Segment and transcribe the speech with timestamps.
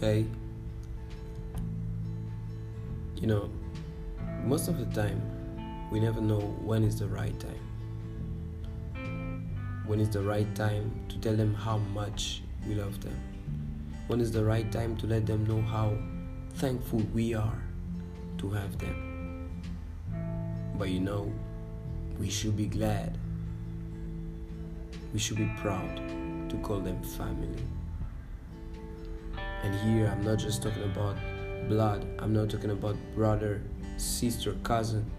[0.00, 0.24] Hey,
[3.16, 3.50] you know,
[4.46, 5.20] most of the time,
[5.90, 7.60] we never know when is the right time.
[9.84, 13.20] When is the right time to tell them how much we love them?
[14.06, 15.98] When is the right time to let them know how
[16.54, 17.62] thankful we are
[18.38, 19.50] to have them?
[20.78, 21.30] But you know,
[22.18, 23.18] we should be glad.
[25.12, 26.00] We should be proud
[26.48, 27.62] to call them family.
[29.62, 31.16] And here I'm not just talking about
[31.68, 33.62] blood, I'm not talking about brother,
[33.96, 35.10] sister, cousin,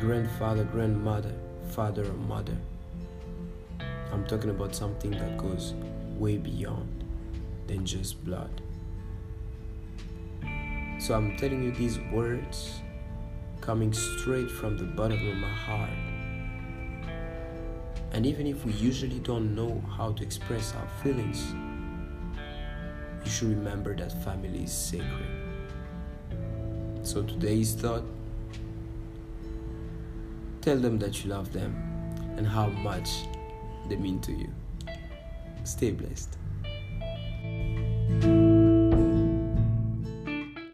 [0.00, 1.32] grandfather, grandmother,
[1.70, 2.56] father, or mother.
[4.12, 5.74] I'm talking about something that goes
[6.18, 7.04] way beyond
[7.66, 8.60] than just blood.
[10.98, 12.80] So I'm telling you these words
[13.60, 15.90] coming straight from the bottom of my heart.
[18.12, 21.54] And even if we usually don't know how to express our feelings,
[23.28, 25.28] you should remember that family is sacred.
[27.02, 28.02] So today's thought
[30.62, 31.74] tell them that you love them
[32.38, 33.10] and how much
[33.90, 34.48] they mean to you.
[35.64, 36.38] Stay blessed.